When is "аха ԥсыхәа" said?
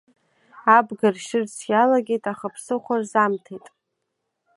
2.31-2.95